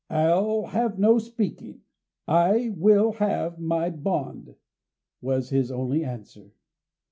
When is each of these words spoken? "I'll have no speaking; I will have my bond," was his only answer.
"I'll 0.09 0.65
have 0.65 0.97
no 0.97 1.19
speaking; 1.19 1.83
I 2.27 2.71
will 2.75 3.11
have 3.17 3.59
my 3.59 3.91
bond," 3.91 4.55
was 5.21 5.49
his 5.51 5.71
only 5.71 6.03
answer. 6.03 6.55